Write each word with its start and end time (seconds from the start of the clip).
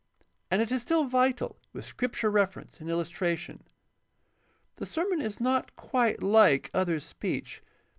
And 0.49 0.63
it 0.63 0.71
is 0.71 0.81
still 0.81 1.03
vital 1.03 1.59
with 1.73 1.85
Scripture 1.85 2.31
reference 2.31 2.79
and 2.79 2.89
illustration. 2.89 3.61
The 4.77 4.85
sermon 4.87 5.21
is 5.21 5.39
not 5.39 5.75
quite 5.75 6.21
Kke 6.21 6.71
other 6.73 6.99
speech. 6.99 7.61